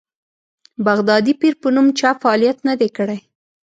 [0.85, 3.19] بغدادي پیر په نوم چا فعالیت نه دی کړی.